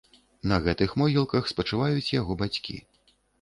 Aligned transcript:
На 0.51 0.57
гэтых 0.67 0.95
могілках 1.01 1.51
спачываюць 1.51 2.09
яго 2.21 2.39
бацькі. 2.41 2.81